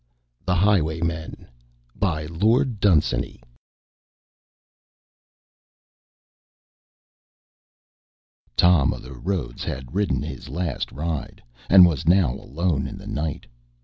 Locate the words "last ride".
10.49-11.43